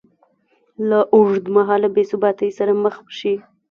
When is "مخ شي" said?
2.83-3.33